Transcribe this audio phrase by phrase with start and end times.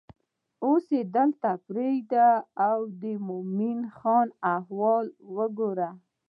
[0.65, 2.29] اوس دلته پرېږده
[2.69, 5.89] او د مومن خان احوال وګوره.